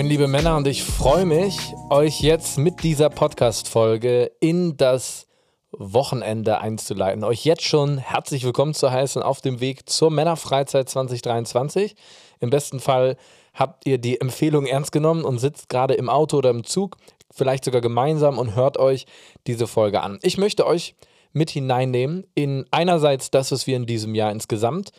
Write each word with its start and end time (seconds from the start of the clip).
Moin, 0.00 0.08
liebe 0.08 0.28
Männer, 0.28 0.56
und 0.56 0.66
ich 0.66 0.82
freue 0.82 1.26
mich, 1.26 1.58
euch 1.90 2.22
jetzt 2.22 2.56
mit 2.56 2.82
dieser 2.82 3.10
Podcast-Folge 3.10 4.32
in 4.40 4.78
das 4.78 5.26
Wochenende 5.72 6.58
einzuleiten. 6.58 7.22
Euch 7.22 7.44
jetzt 7.44 7.64
schon 7.64 7.98
herzlich 7.98 8.44
willkommen 8.44 8.72
zu 8.72 8.90
heißen 8.90 9.22
auf 9.22 9.42
dem 9.42 9.60
Weg 9.60 9.90
zur 9.90 10.10
Männerfreizeit 10.10 10.88
2023. 10.88 11.96
Im 12.38 12.48
besten 12.48 12.80
Fall 12.80 13.18
habt 13.52 13.84
ihr 13.84 13.98
die 13.98 14.18
Empfehlung 14.18 14.64
ernst 14.64 14.90
genommen 14.90 15.22
und 15.22 15.36
sitzt 15.36 15.68
gerade 15.68 15.92
im 15.92 16.08
Auto 16.08 16.38
oder 16.38 16.48
im 16.48 16.64
Zug, 16.64 16.96
vielleicht 17.30 17.66
sogar 17.66 17.82
gemeinsam 17.82 18.38
und 18.38 18.54
hört 18.54 18.78
euch 18.78 19.04
diese 19.46 19.66
Folge 19.66 20.00
an. 20.00 20.18
Ich 20.22 20.38
möchte 20.38 20.66
euch 20.66 20.94
mit 21.34 21.50
hineinnehmen 21.50 22.26
in 22.34 22.64
einerseits 22.70 23.30
das, 23.30 23.52
was 23.52 23.66
wir 23.66 23.76
in 23.76 23.84
diesem 23.84 24.14
Jahr 24.14 24.32
insgesamt 24.32 24.92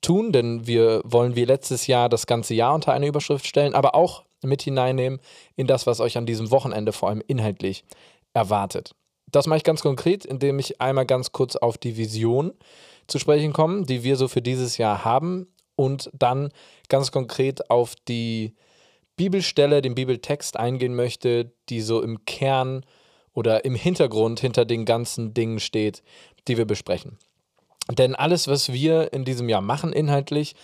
tun, 0.00 0.30
denn 0.30 0.64
wir 0.64 1.00
wollen 1.02 1.34
wie 1.34 1.44
letztes 1.44 1.88
Jahr 1.88 2.08
das 2.08 2.28
ganze 2.28 2.54
Jahr 2.54 2.72
unter 2.72 2.92
eine 2.92 3.08
Überschrift 3.08 3.48
stellen, 3.48 3.74
aber 3.74 3.96
auch 3.96 4.22
mit 4.44 4.62
hineinnehmen 4.62 5.20
in 5.56 5.66
das, 5.66 5.86
was 5.86 6.00
euch 6.00 6.16
an 6.16 6.26
diesem 6.26 6.50
Wochenende 6.50 6.92
vor 6.92 7.08
allem 7.08 7.22
inhaltlich 7.26 7.84
erwartet. 8.32 8.94
Das 9.30 9.46
mache 9.46 9.58
ich 9.58 9.64
ganz 9.64 9.82
konkret, 9.82 10.24
indem 10.24 10.58
ich 10.58 10.80
einmal 10.80 11.06
ganz 11.06 11.32
kurz 11.32 11.56
auf 11.56 11.78
die 11.78 11.96
Vision 11.96 12.52
zu 13.06 13.18
sprechen 13.18 13.52
komme, 13.52 13.84
die 13.84 14.04
wir 14.04 14.16
so 14.16 14.28
für 14.28 14.42
dieses 14.42 14.78
Jahr 14.78 15.04
haben 15.04 15.48
und 15.76 16.10
dann 16.12 16.50
ganz 16.88 17.10
konkret 17.10 17.70
auf 17.70 17.94
die 18.08 18.54
Bibelstelle, 19.16 19.82
den 19.82 19.94
Bibeltext 19.94 20.56
eingehen 20.56 20.94
möchte, 20.94 21.52
die 21.68 21.80
so 21.80 22.02
im 22.02 22.24
Kern 22.24 22.84
oder 23.32 23.64
im 23.64 23.74
Hintergrund 23.74 24.40
hinter 24.40 24.64
den 24.64 24.84
ganzen 24.84 25.34
Dingen 25.34 25.60
steht, 25.60 26.02
die 26.48 26.56
wir 26.56 26.64
besprechen. 26.64 27.18
Denn 27.90 28.14
alles, 28.14 28.48
was 28.48 28.72
wir 28.72 29.12
in 29.12 29.24
diesem 29.24 29.48
Jahr 29.48 29.60
machen 29.60 29.92
inhaltlich, 29.92 30.54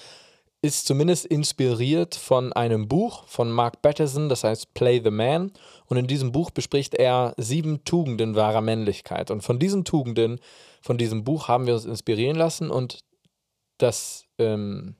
ist 0.63 0.87
zumindest 0.87 1.25
inspiriert 1.25 2.15
von 2.15 2.53
einem 2.53 2.87
Buch 2.87 3.27
von 3.27 3.51
Mark 3.51 3.81
Batterson, 3.81 4.29
das 4.29 4.45
heißt 4.45 4.75
Play 4.75 5.01
the 5.03 5.11
Man. 5.11 5.53
Und 5.87 5.97
in 5.97 6.07
diesem 6.07 6.33
Buch 6.33 6.51
bespricht 6.51 6.95
er 6.95 7.35
sieben 7.39 7.85
Tugenden 7.85 8.35
wahrer 8.35 8.61
Männlichkeit. 8.61 9.31
Und 9.31 9.43
von 9.43 9.59
diesen 9.59 9.85
Tugenden, 9.85 10.39
von 10.83 10.99
diesem 10.99 11.25
Buch 11.25 11.49
haben 11.49 11.67
wir 11.67 11.75
uns 11.75 11.87
inspirieren 11.87 12.37
lassen. 12.37 12.71
Und 12.71 13.01
das, 13.79 14.25
ähm, 14.39 14.97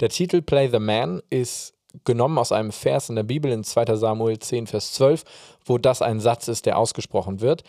der 0.00 0.08
Titel 0.08 0.40
Play 0.40 0.68
the 0.70 0.78
Man 0.78 1.20
ist 1.28 1.74
genommen 2.04 2.38
aus 2.38 2.52
einem 2.52 2.72
Vers 2.72 3.10
in 3.10 3.16
der 3.16 3.22
Bibel 3.24 3.50
in 3.52 3.64
2 3.64 3.96
Samuel 3.96 4.38
10, 4.38 4.66
Vers 4.66 4.92
12, 4.94 5.24
wo 5.66 5.76
das 5.76 6.00
ein 6.00 6.20
Satz 6.20 6.48
ist, 6.48 6.64
der 6.64 6.78
ausgesprochen 6.78 7.40
wird. 7.40 7.64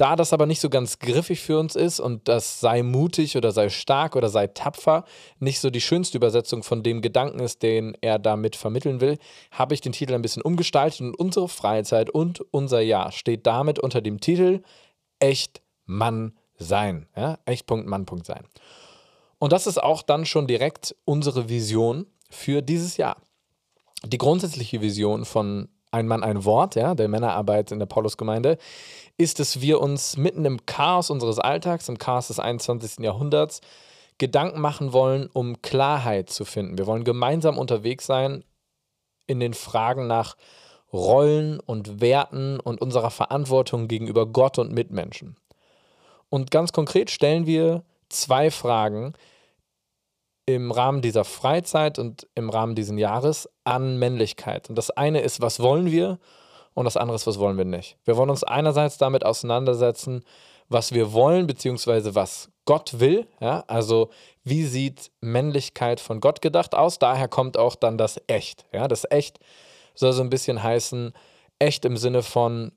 Da 0.00 0.16
das 0.16 0.32
aber 0.32 0.46
nicht 0.46 0.62
so 0.62 0.70
ganz 0.70 0.98
griffig 0.98 1.40
für 1.40 1.58
uns 1.58 1.76
ist 1.76 2.00
und 2.00 2.26
das 2.26 2.58
sei 2.58 2.82
mutig 2.82 3.36
oder 3.36 3.52
sei 3.52 3.68
stark 3.68 4.16
oder 4.16 4.30
sei 4.30 4.46
tapfer 4.46 5.04
nicht 5.40 5.60
so 5.60 5.68
die 5.68 5.82
schönste 5.82 6.16
Übersetzung 6.16 6.62
von 6.62 6.82
dem 6.82 7.02
Gedanken 7.02 7.40
ist, 7.40 7.62
den 7.62 7.94
er 8.00 8.18
damit 8.18 8.56
vermitteln 8.56 9.02
will, 9.02 9.18
habe 9.50 9.74
ich 9.74 9.82
den 9.82 9.92
Titel 9.92 10.14
ein 10.14 10.22
bisschen 10.22 10.40
umgestaltet 10.40 11.02
und 11.02 11.14
unsere 11.16 11.50
Freizeit 11.50 12.08
und 12.08 12.40
unser 12.50 12.80
Jahr 12.80 13.12
steht 13.12 13.46
damit 13.46 13.78
unter 13.78 14.00
dem 14.00 14.20
Titel 14.20 14.62
Echt 15.18 15.60
Mann 15.84 16.32
sein. 16.56 17.06
Ja? 17.14 17.38
Echt.mann. 17.44 18.06
sein. 18.24 18.46
Und 19.38 19.52
das 19.52 19.66
ist 19.66 19.82
auch 19.82 20.00
dann 20.00 20.24
schon 20.24 20.46
direkt 20.46 20.96
unsere 21.04 21.50
Vision 21.50 22.06
für 22.30 22.62
dieses 22.62 22.96
Jahr. 22.96 23.20
Die 24.06 24.16
grundsätzliche 24.16 24.80
Vision 24.80 25.26
von 25.26 25.68
Ein 25.90 26.06
Mann, 26.06 26.22
ein 26.22 26.44
Wort, 26.44 26.76
ja, 26.76 26.94
der 26.94 27.08
Männerarbeit 27.08 27.72
in 27.72 27.78
der 27.78 27.86
Paulusgemeinde, 27.86 28.58
ist, 29.16 29.40
dass 29.40 29.60
wir 29.60 29.80
uns 29.80 30.16
mitten 30.16 30.44
im 30.44 30.64
Chaos 30.66 31.10
unseres 31.10 31.38
Alltags, 31.38 31.88
im 31.88 31.98
Chaos 31.98 32.28
des 32.28 32.38
21. 32.38 33.04
Jahrhunderts, 33.04 33.60
Gedanken 34.18 34.60
machen 34.60 34.92
wollen, 34.92 35.28
um 35.32 35.62
Klarheit 35.62 36.30
zu 36.30 36.44
finden. 36.44 36.78
Wir 36.78 36.86
wollen 36.86 37.04
gemeinsam 37.04 37.58
unterwegs 37.58 38.06
sein 38.06 38.44
in 39.26 39.40
den 39.40 39.54
Fragen 39.54 40.06
nach 40.06 40.36
Rollen 40.92 41.60
und 41.60 42.00
Werten 42.00 42.60
und 42.60 42.80
unserer 42.80 43.10
Verantwortung 43.10 43.88
gegenüber 43.88 44.26
Gott 44.26 44.58
und 44.58 44.72
Mitmenschen. 44.72 45.36
Und 46.28 46.50
ganz 46.50 46.72
konkret 46.72 47.10
stellen 47.10 47.46
wir 47.46 47.82
zwei 48.08 48.50
Fragen 48.50 49.14
im 50.54 50.70
Rahmen 50.70 51.02
dieser 51.02 51.24
Freizeit 51.24 51.98
und 51.98 52.26
im 52.34 52.50
Rahmen 52.50 52.74
dieses 52.74 52.98
Jahres 52.98 53.48
an 53.64 53.98
Männlichkeit. 53.98 54.68
Und 54.68 54.76
das 54.76 54.90
eine 54.90 55.20
ist, 55.20 55.40
was 55.40 55.60
wollen 55.60 55.90
wir? 55.90 56.18
und 56.74 56.84
das 56.84 56.96
andere 56.96 57.16
ist, 57.16 57.26
was 57.26 57.38
wollen 57.38 57.58
wir 57.58 57.64
nicht. 57.64 57.96
Wir 58.04 58.16
wollen 58.16 58.30
uns 58.30 58.44
einerseits 58.44 58.98
damit 58.98 59.24
auseinandersetzen, 59.24 60.24
was 60.68 60.92
wir 60.92 61.12
wollen, 61.12 61.46
beziehungsweise 61.46 62.14
was 62.14 62.50
Gott 62.64 63.00
will. 63.00 63.26
Ja? 63.40 63.64
Also, 63.66 64.10
wie 64.44 64.64
sieht 64.64 65.10
Männlichkeit 65.20 66.00
von 66.00 66.20
Gott 66.20 66.40
gedacht 66.40 66.74
aus? 66.74 66.98
Daher 66.98 67.28
kommt 67.28 67.56
auch 67.56 67.74
dann 67.74 67.98
das 67.98 68.20
Echt. 68.28 68.66
Ja? 68.72 68.86
Das 68.86 69.04
Echt 69.10 69.40
soll 69.94 70.12
so 70.12 70.22
ein 70.22 70.30
bisschen 70.30 70.62
heißen, 70.62 71.12
echt 71.58 71.84
im 71.84 71.96
Sinne 71.96 72.22
von 72.22 72.72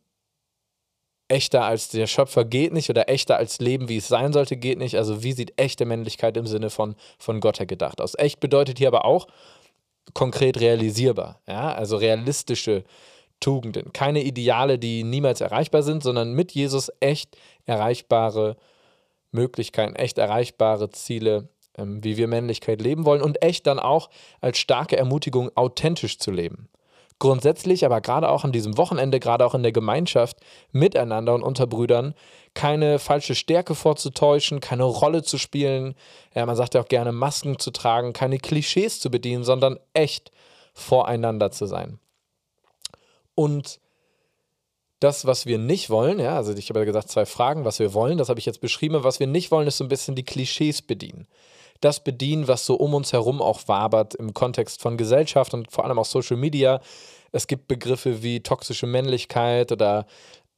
echter 1.28 1.64
als 1.64 1.90
der 1.90 2.08
Schöpfer 2.08 2.46
geht 2.46 2.74
nicht 2.74 2.90
oder 2.90 3.10
echter 3.10 3.38
als 3.38 3.60
Leben, 3.60 3.90
wie 3.90 3.98
es 3.98 4.08
sein 4.08 4.34
sollte, 4.34 4.58
geht 4.58 4.78
nicht. 4.78 4.96
Also, 4.98 5.24
wie 5.24 5.34
sieht 5.34 5.54
echte 5.58 5.86
Männlichkeit 5.86 6.38
im 6.38 6.48
Sinne 6.48 6.70
von, 6.70 6.96
von 7.18 7.40
Gott 7.40 7.60
her 7.60 7.66
gedacht 7.66 8.02
aus? 8.02 8.14
Echt 8.18 8.40
bedeutet 8.40 8.78
hier 8.78 8.88
aber 8.88 9.06
auch 9.06 9.28
konkret 10.14 10.60
realisierbar. 10.60 11.42
Ja? 11.48 11.74
Also, 11.74 11.98
realistische 11.98 12.84
Tugenden. 13.40 13.92
Keine 13.92 14.24
Ideale, 14.24 14.80
die 14.80 15.04
niemals 15.04 15.42
erreichbar 15.42 15.84
sind, 15.84 16.02
sondern 16.02 16.34
mit 16.34 16.54
Jesus 16.54 16.90
echt 17.02 17.36
erreichbare 17.66 18.56
Möglichkeiten, 19.32 19.96
echt 19.96 20.18
erreichbare 20.18 20.90
Ziele, 20.92 21.50
ähm, 21.78 22.04
wie 22.04 22.16
wir 22.16 22.28
Männlichkeit 22.28 22.82
leben 22.82 23.06
wollen 23.06 23.22
und 23.22 23.42
echt 23.42 23.68
dann 23.68 23.80
auch 23.80 24.10
als 24.40 24.60
starke 24.60 24.96
Ermutigung 24.96 25.52
authentisch 25.56 26.20
zu 26.20 26.32
leben. 26.32 26.70
Grundsätzlich, 27.20 27.86
aber 27.86 28.02
gerade 28.02 28.30
auch 28.30 28.44
an 28.44 28.52
diesem 28.52 28.78
Wochenende, 28.78 29.20
gerade 29.20 29.46
auch 29.46 29.56
in 29.56 29.64
der 29.64 29.72
Gemeinschaft 29.72 30.38
miteinander 30.72 31.34
und 31.34 31.44
unter 31.44 31.68
Brüdern, 31.68 32.16
keine 32.54 33.00
falsche 33.00 33.36
Stärke 33.36 33.76
vorzutäuschen, 33.76 34.60
keine 34.60 34.84
Rolle 34.84 35.24
zu 35.24 35.38
spielen, 35.38 35.96
ja, 36.36 36.46
man 36.46 36.56
sagt 36.56 36.74
ja 36.74 36.82
auch 36.82 36.88
gerne 36.88 37.12
Masken 37.12 37.60
zu 37.60 37.72
tragen, 37.72 38.14
keine 38.14 38.40
Klischees 38.40 39.00
zu 39.00 39.10
bedienen, 39.10 39.44
sondern 39.44 39.80
echt 39.94 40.32
voreinander 40.74 41.52
zu 41.52 41.66
sein. 41.66 42.00
Und 43.36 43.80
das, 45.00 45.26
was 45.26 45.46
wir 45.46 45.58
nicht 45.58 45.90
wollen, 45.90 46.20
ja, 46.20 46.36
also 46.36 46.54
ich 46.54 46.70
habe 46.70 46.80
ja 46.80 46.86
gesagt, 46.86 47.10
zwei 47.10 47.26
Fragen, 47.26 47.66
was 47.66 47.80
wir 47.80 47.94
wollen, 47.94 48.18
das 48.18 48.30
habe 48.30 48.40
ich 48.40 48.46
jetzt 48.46 48.62
beschrieben. 48.62 49.04
Was 49.04 49.20
wir 49.20 49.28
nicht 49.28 49.52
wollen, 49.52 49.68
ist 49.68 49.78
so 49.78 49.84
ein 49.84 49.90
bisschen 49.90 50.16
die 50.16 50.24
Klischees 50.24 50.82
bedienen. 50.82 51.28
Das 51.82 52.04
bedienen, 52.04 52.48
was 52.48 52.66
so 52.66 52.76
um 52.76 52.94
uns 52.94 53.14
herum 53.14 53.42
auch 53.42 53.68
wabert 53.68 54.16
im 54.16 54.34
Kontext 54.34 54.82
von 54.82 54.98
Gesellschaft 54.98 55.54
und 55.54 55.72
vor 55.72 55.86
allem 55.86 56.00
auch 56.00 56.06
Social 56.06 56.38
Media. 56.38 56.82
Es 57.32 57.48
gibt 57.48 57.68
Begriffe 57.68 58.24
wie 58.24 58.42
toxische 58.42 58.88
Männlichkeit 58.88 59.72
oder 59.72 60.06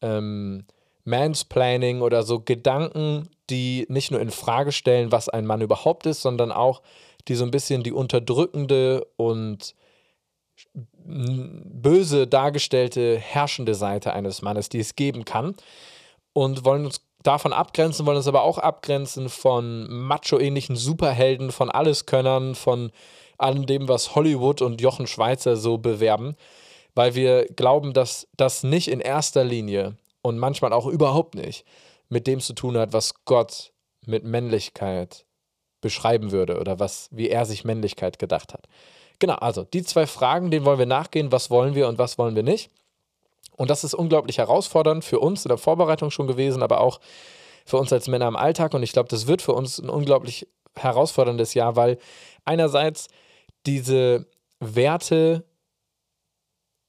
ähm, 0.01 0.65
Mansplaining 1.05 2.01
oder 2.01 2.23
so 2.23 2.39
Gedanken, 2.39 3.29
die 3.49 3.85
nicht 3.89 4.11
nur 4.11 4.19
in 4.19 4.31
Frage 4.31 4.71
stellen, 4.71 5.11
was 5.11 5.29
ein 5.29 5.45
Mann 5.45 5.61
überhaupt 5.61 6.05
ist, 6.05 6.21
sondern 6.21 6.51
auch 6.51 6.81
die 7.27 7.35
so 7.35 7.43
ein 7.43 7.51
bisschen 7.51 7.83
die 7.83 7.91
unterdrückende 7.91 9.05
und 9.15 9.75
böse 11.05 12.27
dargestellte 12.27 13.17
herrschende 13.17 13.75
Seite 13.75 14.13
eines 14.13 14.41
Mannes, 14.41 14.69
die 14.69 14.79
es 14.79 14.95
geben 14.95 15.25
kann. 15.25 15.55
Und 16.33 16.65
wollen 16.65 16.85
uns 16.85 17.01
davon 17.25 17.53
abgrenzen, 17.53 18.05
wollen 18.05 18.17
uns 18.17 18.27
aber 18.27 18.43
auch 18.43 18.57
abgrenzen 18.57 19.29
von 19.29 19.87
macho-ähnlichen 19.89 20.75
Superhelden, 20.75 21.51
von 21.51 21.69
Alleskönnern, 21.69 22.55
von 22.55 22.91
allem 23.37 23.65
dem, 23.65 23.87
was 23.87 24.15
Hollywood 24.15 24.61
und 24.61 24.81
Jochen 24.81 25.07
Schweizer 25.07 25.57
so 25.57 25.77
bewerben, 25.77 26.35
weil 26.93 27.15
wir 27.15 27.45
glauben, 27.47 27.93
dass 27.93 28.27
das 28.37 28.63
nicht 28.63 28.87
in 28.87 29.01
erster 29.01 29.43
Linie 29.43 29.97
und 30.21 30.39
manchmal 30.39 30.73
auch 30.73 30.87
überhaupt 30.87 31.35
nicht 31.35 31.65
mit 32.09 32.27
dem 32.27 32.39
zu 32.39 32.53
tun 32.53 32.77
hat, 32.77 32.93
was 32.93 33.25
Gott 33.25 33.71
mit 34.05 34.23
Männlichkeit 34.23 35.25
beschreiben 35.81 36.31
würde 36.31 36.59
oder 36.59 36.79
was, 36.79 37.09
wie 37.11 37.29
er 37.29 37.45
sich 37.45 37.65
Männlichkeit 37.65 38.19
gedacht 38.19 38.53
hat. 38.53 38.67
Genau, 39.19 39.35
also 39.35 39.63
die 39.63 39.83
zwei 39.83 40.07
Fragen, 40.07 40.51
denen 40.51 40.65
wollen 40.65 40.79
wir 40.79 40.85
nachgehen. 40.85 41.31
Was 41.31 41.49
wollen 41.49 41.75
wir 41.75 41.87
und 41.87 41.97
was 41.97 42.17
wollen 42.17 42.35
wir 42.35 42.43
nicht? 42.43 42.71
Und 43.57 43.69
das 43.69 43.83
ist 43.83 43.93
unglaublich 43.93 44.37
herausfordernd 44.37 45.03
für 45.03 45.19
uns 45.19 45.45
in 45.45 45.49
der 45.49 45.57
Vorbereitung 45.57 46.11
schon 46.11 46.27
gewesen, 46.27 46.61
aber 46.61 46.81
auch 46.81 46.99
für 47.65 47.77
uns 47.77 47.91
als 47.91 48.07
Männer 48.07 48.27
im 48.27 48.35
Alltag. 48.35 48.73
Und 48.73 48.83
ich 48.83 48.91
glaube, 48.91 49.09
das 49.09 49.27
wird 49.27 49.41
für 49.41 49.53
uns 49.53 49.79
ein 49.79 49.89
unglaublich 49.89 50.47
herausforderndes 50.75 51.53
Jahr, 51.53 51.75
weil 51.75 51.97
einerseits 52.43 53.07
diese 53.65 54.27
Werte 54.59 55.45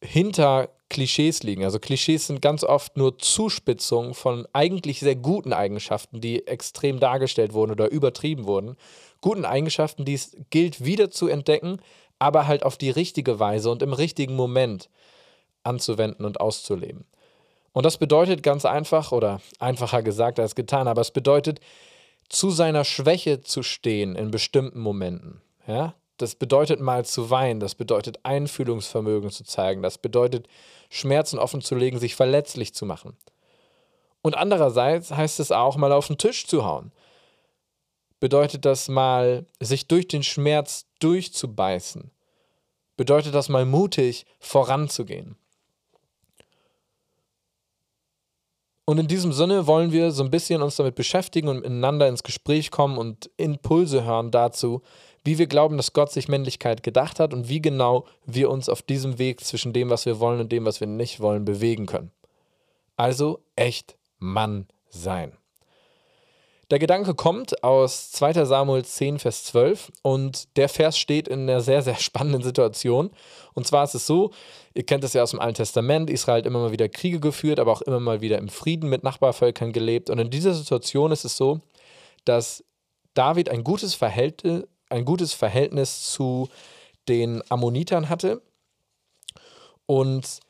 hinter 0.03 0.71
Klischees 0.89 1.43
liegen. 1.43 1.65
Also 1.65 1.79
Klischees 1.79 2.29
sind 2.29 2.41
ganz 2.41 2.63
oft 2.63 2.97
nur 2.97 3.19
Zuspitzungen 3.19 4.15
von 4.15 4.47
eigentlich 4.53 5.01
sehr 5.01 5.17
guten 5.17 5.53
Eigenschaften, 5.53 6.21
die 6.21 6.47
extrem 6.47 7.01
dargestellt 7.01 7.55
wurden 7.55 7.73
oder 7.73 7.91
übertrieben 7.91 8.47
wurden. 8.47 8.77
Guten 9.21 9.45
Eigenschaften, 9.45 10.05
die 10.05 10.15
es 10.15 10.37
gilt 10.51 10.85
wieder 10.85 11.11
zu 11.11 11.27
entdecken, 11.27 11.81
aber 12.19 12.47
halt 12.47 12.63
auf 12.63 12.77
die 12.77 12.91
richtige 12.91 13.41
Weise 13.41 13.71
und 13.71 13.83
im 13.83 13.93
richtigen 13.93 14.37
Moment 14.37 14.89
anzuwenden 15.67 16.25
und 16.25 16.41
auszuleben. 16.41 17.05
Und 17.73 17.85
das 17.85 17.99
bedeutet 17.99 18.43
ganz 18.43 18.65
einfach, 18.65 19.13
oder 19.13 19.41
einfacher 19.59 20.03
gesagt 20.03 20.41
als 20.41 20.55
getan, 20.55 20.89
aber 20.89 21.03
es 21.03 21.11
bedeutet, 21.11 21.61
zu 22.29 22.51
seiner 22.51 22.85
Schwäche 22.85 23.43
zu 23.43 23.63
stehen 23.63 24.17
in 24.17 24.31
bestimmten 24.31 24.81
Momenten. 24.81 25.43
Ja? 25.67 25.95
Das 26.17 26.35
bedeutet 26.35 26.81
mal 26.81 27.05
zu 27.05 27.29
weinen, 27.29 27.61
das 27.61 27.75
bedeutet 27.75 28.21
Einfühlungsvermögen 28.23 29.31
zu 29.31 29.45
zeigen, 29.45 29.83
das 29.83 29.99
bedeutet 29.99 30.49
Schmerzen 30.89 31.39
offen 31.39 31.61
zu 31.61 31.75
legen, 31.75 31.99
sich 31.99 32.15
verletzlich 32.15 32.73
zu 32.73 32.87
machen. 32.87 33.17
Und 34.23 34.37
andererseits 34.37 35.11
heißt 35.11 35.39
es 35.41 35.53
auch 35.53 35.77
mal 35.77 35.93
auf 35.93 36.07
den 36.07 36.19
Tisch 36.19 36.47
zu 36.47 36.65
hauen. 36.65 36.93
Bedeutet 38.19 38.65
das 38.65 38.89
mal, 38.89 39.45
sich 39.61 39.87
durch 39.87 40.09
den 40.09 40.23
Schmerz 40.23 40.87
durchzubeißen. 41.01 42.11
Bedeutet 42.97 43.35
das 43.35 43.51
mal 43.51 43.67
mutig 43.67 44.25
voranzugehen. 44.41 45.37
Und 48.89 48.99
in 48.99 49.09
diesem 49.09 49.33
Sinne 49.33 49.67
wollen 49.67 49.91
wir 49.91 50.13
so 50.13 50.23
ein 50.23 50.31
bisschen 50.31 50.63
uns 50.63 50.77
damit 50.77 50.95
beschäftigen 50.95 51.49
und 51.49 51.57
miteinander 51.57 52.07
ins 52.07 52.23
Gespräch 52.23 52.71
kommen 52.71 52.99
und 52.99 53.29
Impulse 53.37 54.05
hören 54.05 54.31
dazu, 54.31 54.81
wie 55.25 55.39
wir 55.39 55.49
glauben, 55.49 55.77
dass 55.77 55.93
Gott 55.93 56.13
sich 56.13 56.29
Männlichkeit 56.29 56.85
gedacht 56.85 57.19
hat 57.19 57.35
und 57.35 57.49
wie 57.49 57.61
genau 57.61 58.07
wir 58.27 58.49
uns 58.49 58.69
auf 58.69 58.83
diesem 58.83 59.19
Weg 59.19 59.45
zwischen 59.45 59.73
dem, 59.73 59.91
was 59.91 60.07
wir 60.07 60.21
wollen 60.21 60.39
und 60.39 60.53
dem, 60.53 60.65
was 60.65 60.79
wir 60.79 60.87
nicht 60.87 61.19
wollen, 61.19 61.45
bewegen 61.45 61.87
können. 61.87 62.13
Also 62.97 63.41
echt 63.57 63.97
Mann 64.19 64.69
sein. 64.89 65.37
Der 66.73 66.81
Gedanke 66.81 67.15
kommt 67.15 67.63
aus 67.63 68.11
2 68.11 68.45
Samuel 68.45 68.85
10, 68.85 69.21
Vers 69.21 69.45
12 69.45 69.93
und 70.03 70.57
der 70.57 70.69
Vers 70.69 70.99
steht 70.99 71.29
in 71.29 71.43
einer 71.43 71.61
sehr, 71.61 71.81
sehr 71.81 71.95
spannenden 72.01 72.43
Situation. 72.43 73.11
Und 73.55 73.69
zwar 73.69 73.85
ist 73.85 73.95
es 73.95 74.07
so, 74.07 74.33
ihr 74.75 74.85
kennt 74.85 75.05
es 75.05 75.13
ja 75.13 75.23
aus 75.23 75.31
dem 75.31 75.39
Alten 75.39 75.55
Testament, 75.55 76.11
Israel 76.11 76.39
hat 76.39 76.47
immer 76.47 76.59
mal 76.59 76.73
wieder 76.73 76.89
Kriege 76.89 77.21
geführt, 77.21 77.61
aber 77.61 77.71
auch 77.71 77.83
immer 77.83 78.01
mal 78.01 78.21
wieder 78.21 78.39
im 78.39 78.49
Frieden 78.49 78.91
mit 78.91 79.05
Nachbarvölkern 79.05 79.73
gelebt. 79.73 80.11
Und 80.11 80.19
in 80.19 80.31
dieser 80.31 80.55
Situation 80.55 81.13
ist 81.13 81.25
es 81.25 81.37
so, 81.37 81.61
dass 82.25 82.65
David 83.15 83.49
ein 83.49 83.63
gutes 83.63 83.95
Verhältnis, 83.95 84.65
ein 84.89 85.05
gutes 85.05 85.35
Verhältnis 85.35 86.11
zu 86.11 86.49
den 87.09 87.43
Ammonitern 87.49 88.09
hatte. 88.09 88.43
Und 89.87 90.41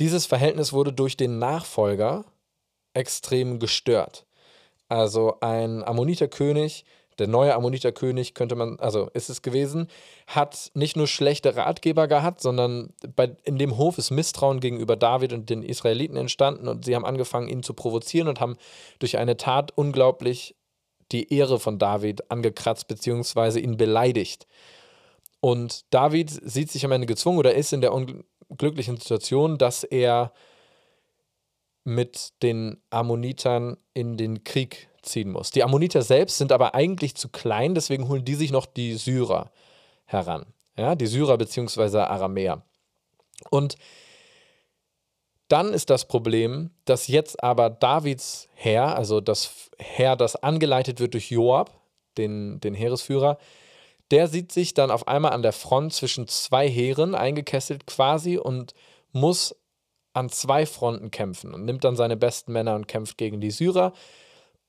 dieses 0.00 0.24
Verhältnis 0.24 0.72
wurde 0.72 0.94
durch 0.94 1.18
den 1.18 1.38
Nachfolger 1.38 2.24
extrem 2.94 3.58
gestört. 3.58 4.25
Also 4.88 5.38
ein 5.40 5.82
Ammoniterkönig, 5.82 6.84
der 7.18 7.28
neue 7.28 7.54
Ammoniterkönig 7.54 8.34
könnte 8.34 8.56
man, 8.56 8.78
also 8.78 9.08
ist 9.14 9.30
es 9.30 9.42
gewesen, 9.42 9.88
hat 10.26 10.70
nicht 10.74 10.96
nur 10.96 11.06
schlechte 11.06 11.56
Ratgeber 11.56 12.08
gehabt, 12.08 12.40
sondern 12.40 12.92
bei, 13.14 13.34
in 13.44 13.58
dem 13.58 13.78
Hof 13.78 13.98
ist 13.98 14.10
Misstrauen 14.10 14.60
gegenüber 14.60 14.96
David 14.96 15.32
und 15.32 15.48
den 15.48 15.62
Israeliten 15.62 16.16
entstanden 16.16 16.68
und 16.68 16.84
sie 16.84 16.94
haben 16.94 17.06
angefangen, 17.06 17.48
ihn 17.48 17.62
zu 17.62 17.74
provozieren 17.74 18.28
und 18.28 18.40
haben 18.40 18.56
durch 18.98 19.16
eine 19.16 19.36
Tat 19.36 19.72
unglaublich 19.74 20.54
die 21.12 21.32
Ehre 21.32 21.58
von 21.58 21.78
David 21.78 22.30
angekratzt 22.30 22.88
bzw. 22.88 23.60
ihn 23.60 23.76
beleidigt. 23.76 24.46
Und 25.40 25.84
David 25.90 26.30
sieht 26.30 26.70
sich 26.70 26.84
am 26.84 26.92
Ende 26.92 27.06
gezwungen 27.06 27.38
oder 27.38 27.54
ist 27.54 27.72
in 27.72 27.80
der 27.80 27.92
unglücklichen 27.92 28.96
Situation, 28.96 29.58
dass 29.58 29.84
er 29.84 30.32
mit 31.86 32.32
den 32.42 32.82
Ammonitern 32.90 33.76
in 33.94 34.16
den 34.16 34.44
Krieg 34.44 34.88
ziehen 35.02 35.30
muss. 35.30 35.52
Die 35.52 35.62
Ammoniter 35.62 36.02
selbst 36.02 36.36
sind 36.36 36.50
aber 36.50 36.74
eigentlich 36.74 37.14
zu 37.14 37.28
klein, 37.28 37.74
deswegen 37.74 38.08
holen 38.08 38.24
die 38.24 38.34
sich 38.34 38.50
noch 38.50 38.66
die 38.66 38.94
Syrer 38.94 39.50
heran. 40.04 40.46
Ja, 40.76 40.94
die 40.94 41.06
Syrer 41.06 41.38
bzw. 41.38 41.98
Aramäer. 41.98 42.62
Und 43.50 43.76
dann 45.48 45.72
ist 45.72 45.90
das 45.90 46.08
Problem, 46.08 46.70
dass 46.86 47.06
jetzt 47.06 47.42
aber 47.42 47.70
Davids 47.70 48.48
Heer, 48.54 48.96
also 48.96 49.20
das 49.20 49.70
Heer, 49.78 50.16
das 50.16 50.34
angeleitet 50.36 50.98
wird 50.98 51.14
durch 51.14 51.30
Joab, 51.30 51.70
den, 52.18 52.60
den 52.60 52.74
Heeresführer, 52.74 53.38
der 54.10 54.26
sieht 54.26 54.50
sich 54.50 54.74
dann 54.74 54.90
auf 54.90 55.06
einmal 55.06 55.32
an 55.32 55.42
der 55.42 55.52
Front 55.52 55.92
zwischen 55.92 56.26
zwei 56.26 56.68
Heeren 56.68 57.14
eingekesselt 57.14 57.86
quasi 57.86 58.38
und 58.38 58.74
muss 59.12 59.54
an 60.16 60.30
zwei 60.30 60.64
Fronten 60.64 61.10
kämpfen 61.10 61.52
und 61.52 61.64
nimmt 61.64 61.84
dann 61.84 61.94
seine 61.94 62.16
besten 62.16 62.52
Männer 62.52 62.74
und 62.74 62.88
kämpft 62.88 63.18
gegen 63.18 63.40
die 63.40 63.50
Syrer 63.50 63.92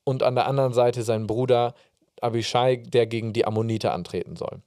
und 0.04 0.22
an 0.22 0.34
der 0.34 0.46
anderen 0.46 0.74
Seite 0.74 1.02
sein 1.02 1.26
Bruder 1.26 1.74
Abishai, 2.20 2.76
der 2.76 3.06
gegen 3.06 3.32
die 3.32 3.46
Ammoniter 3.46 3.92
antreten 3.92 4.36
soll. 4.36 4.60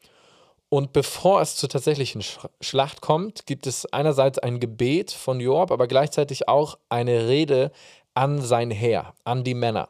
Und 0.70 0.94
bevor 0.94 1.42
es 1.42 1.56
zur 1.56 1.70
tatsächlichen 1.70 2.24
Schlacht 2.62 3.02
kommt, 3.02 3.46
gibt 3.46 3.68
es 3.68 3.86
einerseits 3.94 4.40
ein 4.40 4.60
Gebet 4.60 5.12
von 5.12 5.40
Joab, 5.40 5.72
aber 5.72 5.86
gleichzeitig 5.88 6.48
auch 6.48 6.78
eine 6.90 7.28
Rede 7.28 7.72
an 8.14 8.42
sein 8.42 8.72
Heer, 8.72 9.14
an 9.24 9.44
die 9.44 9.54
Männer. 9.54 9.90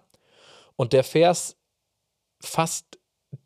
Und 0.75 0.91
der 0.91 1.03
Vers 1.03 1.55
fasst 2.41 2.97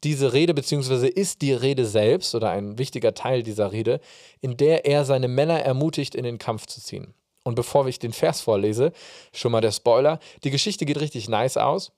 diese 0.04 0.34
Rede, 0.34 0.54
beziehungsweise 0.54 1.08
ist 1.08 1.42
die 1.42 1.54
Rede 1.54 1.86
selbst 1.86 2.34
oder 2.34 2.50
ein 2.50 2.80
wichtiger 2.80 3.14
Teil 3.14 3.44
dieser 3.44 3.72
Rede, 3.72 4.00
in 4.42 4.58
der 4.58 4.86
er 4.86 5.06
seine 5.06 5.28
Männer 5.28 5.60
ermutigt, 5.60 6.16
in 6.16 6.24
den 6.24 6.40
Kampf 6.40 6.66
zu 6.66 6.82
ziehen. 6.82 7.14
Und 7.46 7.56
bevor 7.56 7.88
ich 7.88 8.00
den 8.00 8.12
Vers 8.12 8.42
vorlese, 8.42 8.92
schon 9.32 9.52
mal 9.52 9.62
der 9.62 9.72
Spoiler. 9.72 10.20
Die 10.44 10.50
Geschichte 10.50 10.86
geht 10.86 11.00
richtig 11.00 11.30
nice 11.30 11.58
aus, 11.58 11.92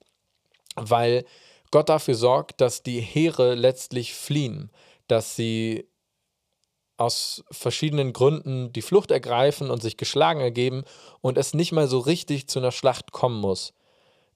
weil 0.76 1.24
Gott 1.70 1.88
dafür 1.88 2.14
sorgt, 2.14 2.60
dass 2.60 2.82
die 2.82 3.00
Heere 3.00 3.54
letztlich 3.54 4.14
fliehen, 4.14 4.70
dass 5.06 5.36
sie 5.36 5.88
aus 6.98 7.44
verschiedenen 7.50 8.12
Gründen 8.12 8.72
die 8.72 8.82
Flucht 8.82 9.10
ergreifen 9.10 9.70
und 9.70 9.80
sich 9.80 9.96
geschlagen 9.96 10.40
ergeben 10.40 10.84
und 11.22 11.38
es 11.38 11.54
nicht 11.54 11.72
mal 11.72 11.88
so 11.88 11.98
richtig 11.98 12.48
zu 12.48 12.58
einer 12.58 12.72
Schlacht 12.72 13.12
kommen 13.12 13.40
muss. 13.40 13.72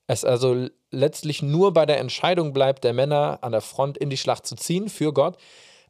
Es 0.07 0.25
also 0.25 0.69
letztlich 0.91 1.43
nur 1.43 1.73
bei 1.73 1.85
der 1.85 1.99
Entscheidung 1.99 2.53
bleibt, 2.53 2.85
der 2.85 2.95
Männer 2.95 3.39
an 3.43 3.53
der 3.53 3.61
Front 3.61 3.99
in 3.99 4.11
die 4.11 4.17
Schlacht 4.17 4.47
zu 4.47 4.57
ziehen 4.57 4.89
für 4.89 5.13
Gott, 5.13 5.37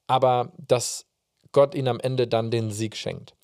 aber 0.07 0.53
dass 0.59 1.07
Gott 1.53 1.75
ihnen 1.75 1.89
am 1.89 2.01
Ende 2.01 2.27
dann 2.27 2.51
den 2.51 2.71
Sieg 2.71 2.97
schenkt. 2.97 3.35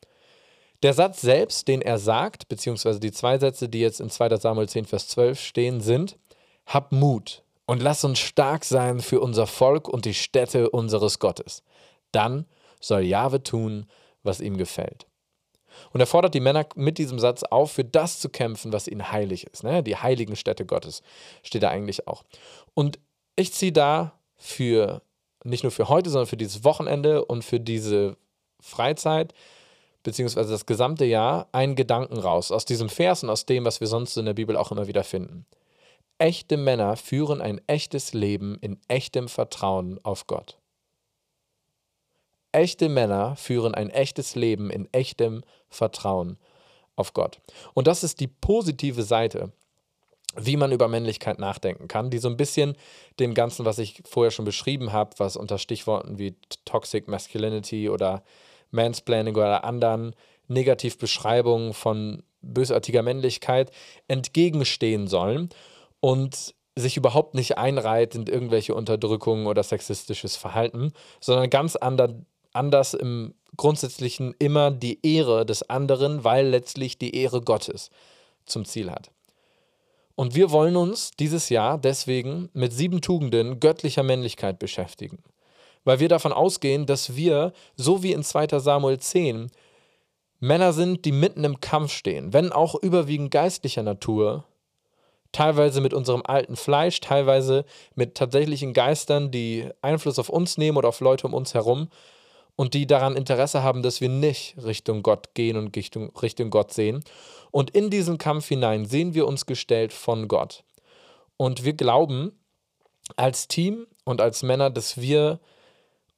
Der 0.83 0.95
Satz 0.95 1.21
selbst, 1.21 1.67
den 1.67 1.83
er 1.83 1.99
sagt, 1.99 2.49
beziehungsweise 2.49 3.01
die 3.01 3.11
zwei 3.11 3.39
Sätze, 3.39 3.69
die 3.69 3.81
jetzt 3.81 4.01
in 4.01 4.11
2. 4.11 4.37
Samuel 4.37 4.69
10, 4.69 4.85
Vers 4.85 5.09
12 5.09 5.41
stehen, 5.41 5.81
sind: 5.81 6.17
Hab 6.67 6.93
Mut 6.93 7.43
und 7.67 7.83
lass 7.83 8.05
uns 8.05 8.19
stark 8.19 8.65
sein 8.65 9.01
für 9.01 9.21
unser 9.21 9.47
Volk 9.47 9.89
und 9.89 10.05
die 10.05 10.15
Städte 10.15 10.71
unseres 10.71 11.19
Gottes. 11.19 11.63
Dann 12.13 12.47
soll 12.81 13.03
Jahwe 13.03 13.43
tun, 13.43 13.87
was 14.23 14.41
ihm 14.41 14.57
gefällt. 14.57 15.07
Und 15.93 16.01
er 16.01 16.07
fordert 16.07 16.35
die 16.35 16.41
Männer 16.41 16.67
mit 16.77 16.99
diesem 16.99 17.19
Satz 17.19 17.43
auf, 17.43 17.73
für 17.73 17.85
das 17.85 18.21
zu 18.21 18.29
kämpfen, 18.29 18.73
was 18.73 18.89
ihnen 18.89 19.13
heilig 19.13 19.47
ist. 19.47 19.65
Ne? 19.65 19.83
Die 19.83 19.97
heiligen 19.97 20.37
Städte 20.37 20.65
Gottes 20.65 21.03
steht 21.43 21.63
da 21.63 21.71
eigentlich 21.71 22.09
auch. 22.09 22.25
Und 22.75 22.99
ich 23.37 23.53
ziehe 23.53 23.73
da 23.73 24.13
für, 24.37 25.03
nicht 25.45 25.63
nur 25.63 25.73
für 25.73 25.89
heute, 25.89 26.11
sondern 26.11 26.27
für 26.27 26.37
dieses 26.37 26.65
Wochenende 26.65 27.25
und 27.25 27.45
für 27.45 27.61
diese 27.61 28.17
Freizeit 28.61 29.35
beziehungsweise 30.03 30.51
das 30.51 30.67
gesamte 30.67 31.05
Jahr 31.05 31.49
einen 31.53 31.75
Gedanken 31.75 32.19
raus 32.19 32.53
aus 32.53 32.65
diesem 32.65 32.89
Vers 32.89 33.23
und 33.23 33.31
aus 33.31 33.47
dem, 33.47 33.65
was 33.65 33.81
wir 33.81 33.87
sonst 33.87 34.17
in 34.17 34.27
der 34.27 34.35
Bibel 34.35 34.57
auch 34.57 34.71
immer 34.71 34.87
wieder 34.87 35.05
finden. 35.05 35.47
Echte 36.19 36.57
Männer 36.57 36.97
führen 36.97 37.41
ein 37.41 37.61
echtes 37.69 38.13
Leben 38.13 38.57
in 38.61 38.81
echtem 38.89 39.29
Vertrauen 39.29 40.01
auf 40.03 40.27
Gott. 40.27 40.59
Echte 42.51 42.89
Männer 42.89 43.37
führen 43.37 43.75
ein 43.75 43.91
echtes 43.91 44.35
Leben 44.35 44.71
in 44.71 44.93
echtem 44.93 45.45
Vertrauen 45.69 46.39
auf 46.97 47.13
Gott. 47.13 47.41
Und 47.75 47.87
das 47.87 48.03
ist 48.03 48.21
die 48.21 48.27
positive 48.27 49.03
Seite, 49.03 49.53
wie 50.37 50.57
man 50.57 50.73
über 50.73 50.89
Männlichkeit 50.89 51.39
nachdenken 51.39 51.89
kann, 51.89 52.11
die 52.11 52.19
so 52.19 52.29
ein 52.29 52.37
bisschen 52.37 52.77
dem 53.19 53.35
Ganzen, 53.35 53.65
was 53.65 53.79
ich 53.79 54.03
vorher 54.05 54.31
schon 54.31 54.45
beschrieben 54.45 54.93
habe, 54.93 55.11
was 55.19 55.37
unter 55.37 55.59
Stichworten 55.59 56.19
wie 56.19 56.37
Toxic 56.65 57.09
Masculinity 57.09 57.89
oder 57.89 58.23
Mansplaining 58.71 59.35
oder 59.35 59.65
anderen 59.65 60.15
Negativbeschreibungen 60.49 61.75
von 61.75 62.23
bösartiger 62.41 63.03
Männlichkeit 63.03 63.71
entgegenstehen 64.07 65.09
sollen 65.09 65.51
und 66.01 66.55
sich 66.77 66.97
überhaupt 66.97 67.35
nicht 67.35 67.59
einreiht 67.59 68.15
in 68.15 68.27
irgendwelche 68.27 68.75
Unterdrückungen 68.75 69.47
oder 69.47 69.63
sexistisches 69.63 70.37
Verhalten, 70.37 70.93
sondern 71.21 71.51
ganz 71.51 71.77
ander, 71.77 72.15
anders 72.53 72.95
im 72.95 73.35
Grundsätzlichen 73.57 74.35
immer 74.39 74.71
die 74.71 75.01
Ehre 75.05 75.45
des 75.45 75.69
anderen, 75.69 76.23
weil 76.23 76.47
letztlich 76.47 76.99
die 76.99 77.17
Ehre 77.17 77.41
Gottes 77.41 77.91
zum 78.47 78.65
Ziel 78.65 78.91
hat. 78.91 79.11
Und 80.15 80.35
wir 80.35 80.51
wollen 80.51 80.77
uns 80.77 81.11
dieses 81.19 81.49
Jahr 81.49 81.79
deswegen 81.79 82.49
mit 82.53 82.73
sieben 82.73 83.01
Tugenden 83.01 83.61
göttlicher 83.61 84.03
Männlichkeit 84.03 84.59
beschäftigen 84.59 85.23
weil 85.85 86.01
wir 86.01 86.09
davon 86.09 86.33
ausgehen, 86.33 86.87
dass 86.87 87.17
wir, 87.17 87.53
so 87.77 88.03
wie 88.03 88.13
in 88.13 88.23
2 88.23 88.59
Samuel 88.59 88.99
10, 88.99 89.51
Männer 90.41 90.73
sind, 90.73 91.05
die 91.05 91.13
mitten 91.13 91.45
im 91.45 91.61
Kampf 91.61 91.93
stehen, 91.93 92.33
wenn 92.33 92.53
auch 92.53 92.75
überwiegend 92.77 93.31
geistlicher 93.31 93.83
Natur, 93.83 94.45
teilweise 95.33 95.81
mit 95.81 95.93
unserem 95.93 96.23
alten 96.25 96.57
Fleisch, 96.57 97.01
teilweise 97.01 97.65
mit 97.95 98.15
tatsächlichen 98.15 98.73
Geistern, 98.73 99.31
die 99.31 99.69
Einfluss 99.83 100.19
auf 100.19 100.29
uns 100.29 100.57
nehmen 100.57 100.79
oder 100.79 100.89
auf 100.89 101.01
Leute 101.01 101.27
um 101.27 101.35
uns 101.35 101.55
herum 101.55 101.89
und 102.57 102.75
die 102.75 102.87
daran 102.87 103.17
Interesse 103.17 103.63
haben, 103.63 103.83
dass 103.83 104.01
wir 104.01 104.09
nicht 104.09 104.57
Richtung 104.65 105.03
Gott 105.03 105.35
gehen 105.35 105.57
und 105.57 105.77
Richtung, 105.77 106.17
Richtung 106.17 106.51
Gott 106.51 106.73
sehen. 106.73 107.05
Und 107.51 107.71
in 107.71 107.91
diesen 107.91 108.19
Kampf 108.19 108.49
hinein 108.49 108.85
sehen 108.85 109.15
wir 109.15 109.27
uns 109.27 109.47
gestellt 109.47 109.93
von 109.93 110.29
Gott. 110.29 110.65
Und 111.37 111.65
wir 111.65 111.75
glauben 111.75 112.33
als 113.17 113.49
Team 113.49 113.87
und 114.05 114.21
als 114.21 114.43
Männer, 114.43 114.71
dass 114.71 115.01
wir 115.01 115.41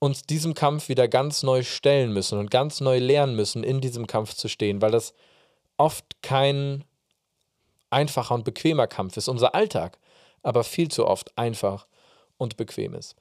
uns 0.00 0.22
diesem 0.22 0.54
Kampf 0.54 0.88
wieder 0.88 1.06
ganz 1.06 1.44
neu 1.44 1.62
stellen 1.62 2.12
müssen 2.12 2.38
und 2.38 2.50
ganz 2.50 2.80
neu 2.80 2.98
lernen 2.98 3.36
müssen, 3.36 3.62
in 3.62 3.80
diesem 3.80 4.06
Kampf 4.06 4.34
zu 4.34 4.48
stehen, 4.48 4.82
weil 4.82 4.90
das 4.90 5.14
oft 5.76 6.22
kein 6.22 6.84
einfacher 7.90 8.34
und 8.34 8.44
bequemer 8.44 8.86
Kampf 8.86 9.16
ist. 9.16 9.28
Unser 9.28 9.54
Alltag 9.54 9.98
aber 10.42 10.64
viel 10.64 10.88
zu 10.88 11.06
oft 11.06 11.36
einfach 11.36 11.86
und 12.38 12.56
bequem 12.56 12.94
ist. 12.94 13.14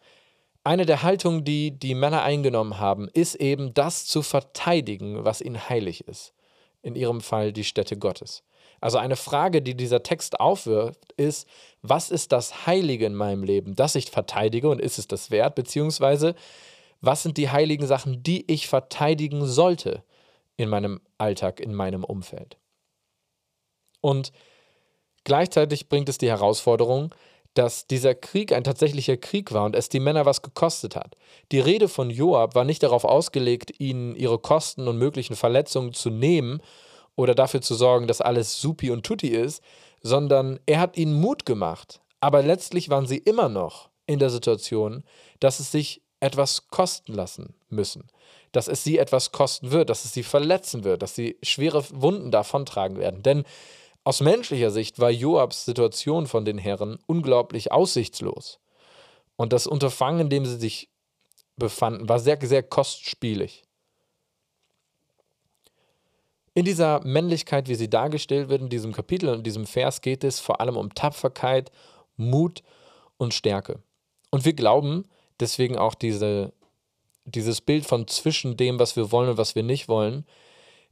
Eine 0.63 0.85
der 0.85 1.03
Haltungen, 1.03 1.43
die 1.43 1.71
die 1.71 1.95
Männer 1.95 2.23
eingenommen 2.23 2.79
haben, 2.79 3.09
ist 3.09 3.35
eben 3.35 3.73
das 3.73 4.05
zu 4.05 4.21
verteidigen, 4.21 5.25
was 5.25 5.41
ihnen 5.41 5.69
heilig 5.69 6.07
ist. 6.07 6.33
In 6.81 6.95
ihrem 6.95 7.19
Fall 7.19 7.51
die 7.51 7.65
Stätte 7.65 7.97
Gottes. 7.97 8.43
Also 8.81 8.97
eine 8.97 9.15
Frage, 9.15 9.61
die 9.61 9.75
dieser 9.75 10.03
Text 10.03 10.39
aufwirft, 10.39 11.11
ist, 11.13 11.47
was 11.81 12.09
ist 12.09 12.31
das 12.31 12.65
Heilige 12.65 13.05
in 13.05 13.15
meinem 13.15 13.43
Leben, 13.43 13.75
das 13.75 13.95
ich 13.95 14.11
verteidige 14.11 14.69
und 14.69 14.79
ist 14.79 14.99
es 14.99 15.07
das 15.07 15.31
wert? 15.31 15.55
Beziehungsweise, 15.55 16.35
was 17.01 17.23
sind 17.23 17.37
die 17.37 17.49
heiligen 17.49 17.87
Sachen, 17.87 18.23
die 18.23 18.49
ich 18.51 18.67
verteidigen 18.67 19.45
sollte 19.45 20.03
in 20.57 20.69
meinem 20.69 21.01
Alltag, 21.17 21.59
in 21.59 21.73
meinem 21.73 22.03
Umfeld? 22.03 22.57
Und 24.01 24.31
gleichzeitig 25.23 25.89
bringt 25.89 26.09
es 26.09 26.17
die 26.17 26.29
Herausforderung, 26.29 27.13
dass 27.53 27.87
dieser 27.87 28.15
Krieg 28.15 28.53
ein 28.53 28.63
tatsächlicher 28.63 29.17
Krieg 29.17 29.51
war 29.51 29.65
und 29.65 29.75
es 29.75 29.89
die 29.89 29.99
Männer 29.99 30.25
was 30.25 30.41
gekostet 30.41 30.95
hat. 30.95 31.15
Die 31.51 31.59
Rede 31.59 31.87
von 31.89 32.09
Joab 32.09 32.55
war 32.55 32.63
nicht 32.63 32.83
darauf 32.83 33.03
ausgelegt, 33.03 33.79
ihnen 33.79 34.15
ihre 34.15 34.39
Kosten 34.39 34.87
und 34.87 34.97
möglichen 34.97 35.35
Verletzungen 35.35 35.93
zu 35.93 36.09
nehmen 36.09 36.61
oder 37.19 37.35
dafür 37.35 37.61
zu 37.61 37.75
sorgen, 37.75 38.07
dass 38.07 38.21
alles 38.21 38.61
supi 38.61 38.91
und 38.91 39.05
tutti 39.05 39.27
ist, 39.27 39.61
sondern 40.01 40.57
er 40.65 40.79
hat 40.79 40.95
ihnen 40.95 41.19
Mut 41.19 41.45
gemacht. 41.45 41.99
Aber 42.21 42.41
letztlich 42.41 42.89
waren 42.89 43.07
sie 43.07 43.17
immer 43.17 43.49
noch 43.49 43.89
in 44.07 44.19
der 44.19 44.29
Situation, 44.29 45.03
dass 45.41 45.59
es 45.59 45.69
sich 45.69 46.01
etwas 46.21 46.69
kosten 46.69 47.13
lassen 47.13 47.55
müssen, 47.67 48.07
dass 48.53 48.69
es 48.69 48.85
sie 48.85 48.97
etwas 48.97 49.33
kosten 49.33 49.71
wird, 49.71 49.89
dass 49.89 50.05
es 50.05 50.13
sie 50.13 50.23
verletzen 50.23 50.85
wird, 50.85 51.01
dass 51.01 51.13
sie 51.13 51.37
schwere 51.43 51.83
Wunden 51.91 52.31
davontragen 52.31 52.97
werden. 52.97 53.21
Denn 53.21 53.43
aus 54.05 54.21
menschlicher 54.21 54.71
Sicht 54.71 54.99
war 54.99 55.11
Joabs 55.11 55.65
Situation 55.65 56.25
von 56.25 56.45
den 56.45 56.57
Herren 56.57 56.99
unglaublich 57.05 57.73
aussichtslos. 57.73 58.59
Und 59.35 59.51
das 59.51 59.67
Unterfangen, 59.67 60.21
in 60.21 60.29
dem 60.29 60.45
sie 60.45 60.57
sich 60.57 60.89
befanden, 61.57 62.07
war 62.07 62.19
sehr, 62.19 62.37
sehr 62.41 62.63
kostspielig. 62.63 63.63
In 66.59 66.65
dieser 66.65 66.99
Männlichkeit, 67.05 67.69
wie 67.69 67.75
sie 67.75 67.89
dargestellt 67.89 68.49
wird 68.49 68.61
in 68.61 68.67
diesem 68.67 68.91
Kapitel 68.91 69.29
und 69.29 69.47
diesem 69.47 69.65
Vers, 69.65 70.01
geht 70.01 70.25
es 70.25 70.41
vor 70.41 70.59
allem 70.59 70.75
um 70.75 70.93
Tapferkeit, 70.93 71.71
Mut 72.17 72.63
und 73.15 73.33
Stärke. 73.33 73.79
Und 74.29 74.43
wir 74.43 74.51
glauben 74.51 75.05
deswegen 75.39 75.77
auch 75.77 75.95
diese, 75.95 76.51
dieses 77.23 77.61
Bild 77.61 77.85
von 77.85 78.09
zwischen 78.09 78.57
dem, 78.57 78.77
was 78.77 78.97
wir 78.97 79.09
wollen 79.13 79.29
und 79.29 79.37
was 79.37 79.55
wir 79.55 79.63
nicht 79.63 79.87
wollen, 79.87 80.25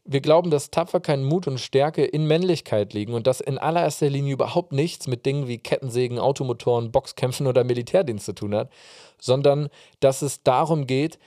wir 0.05 0.21
glauben, 0.21 0.51
dass 0.51 0.71
Tapferkeit, 0.71 1.19
Mut 1.19 1.47
und 1.47 1.59
Stärke 1.59 2.05
in 2.05 2.27
Männlichkeit 2.27 2.93
liegen 2.93 3.13
und 3.13 3.27
dass 3.27 3.41
in 3.41 3.57
allererster 3.57 4.09
Linie 4.09 4.35
überhaupt 4.35 4.71
nichts 4.71 5.05
mit 5.05 5.25
Dingen 5.25 5.49
wie 5.49 5.57
Kettensägen, 5.57 6.17
Automotoren, 6.17 6.93
Boxkämpfen 6.93 7.45
oder 7.45 7.65
Militärdienst 7.65 8.25
zu 8.25 8.33
tun 8.33 8.55
hat, 8.55 8.71
sondern 9.19 9.67
dass 9.99 10.21
es 10.21 10.43
darum 10.43 10.87
geht, 10.87 11.19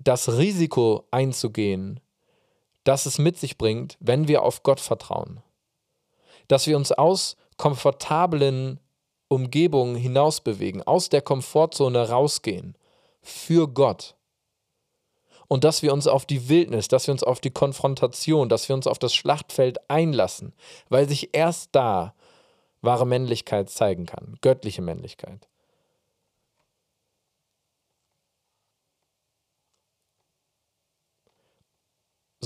das 0.00 0.38
Risiko 0.38 1.04
einzugehen, 1.12 2.00
das 2.86 3.06
es 3.06 3.18
mit 3.18 3.38
sich 3.38 3.58
bringt, 3.58 3.96
wenn 4.00 4.28
wir 4.28 4.42
auf 4.42 4.62
Gott 4.62 4.80
vertrauen. 4.80 5.42
Dass 6.48 6.66
wir 6.66 6.76
uns 6.76 6.92
aus 6.92 7.36
komfortablen 7.56 8.80
Umgebungen 9.28 9.96
hinausbewegen, 9.96 10.82
aus 10.82 11.08
der 11.08 11.22
Komfortzone 11.22 12.08
rausgehen, 12.08 12.76
für 13.22 13.66
Gott 13.66 14.14
und 15.48 15.64
dass 15.64 15.82
wir 15.82 15.92
uns 15.92 16.06
auf 16.06 16.26
die 16.26 16.48
Wildnis, 16.48 16.88
dass 16.88 17.06
wir 17.06 17.12
uns 17.12 17.22
auf 17.22 17.40
die 17.40 17.50
Konfrontation, 17.50 18.48
dass 18.48 18.68
wir 18.68 18.76
uns 18.76 18.86
auf 18.86 18.98
das 18.98 19.14
Schlachtfeld 19.14 19.78
einlassen, 19.90 20.52
weil 20.88 21.08
sich 21.08 21.30
erst 21.34 21.70
da 21.72 22.14
wahre 22.82 23.06
Männlichkeit 23.06 23.70
zeigen 23.70 24.06
kann, 24.06 24.36
göttliche 24.42 24.82
Männlichkeit. 24.82 25.48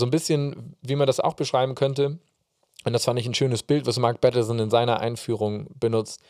So 0.01 0.07
ein 0.07 0.11
bisschen, 0.11 0.77
wie 0.83 0.97
man 0.97 1.07
das 1.07 1.21
auch 1.21 1.35
beschreiben 1.35 1.75
könnte, 1.75 2.19
und 2.85 2.93
das 2.93 3.05
fand 3.05 3.21
ich 3.21 3.27
ein 3.27 3.35
schönes 3.35 3.63
Bild, 3.63 3.87
was 3.87 3.99
Mark 3.99 4.21
Batterson 4.21 4.59
in 4.59 4.71
seiner 4.71 5.01
Einführung 5.01 5.69
benutzt. 5.79 6.21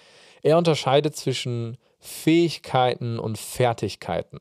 Er 0.43 0.59
unterscheidet 0.59 1.17
zwischen 1.17 1.77
Fähigkeiten 2.00 3.19
und 3.19 3.39
Fertigkeiten. 3.39 4.41